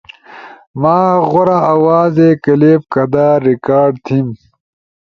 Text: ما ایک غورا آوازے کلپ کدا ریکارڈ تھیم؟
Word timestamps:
ما 0.81 0.97
ایک 1.11 1.23
غورا 1.31 1.59
آوازے 1.75 2.29
کلپ 2.43 2.81
کدا 2.93 3.27
ریکارڈ 3.47 3.91
تھیم؟ 4.05 4.27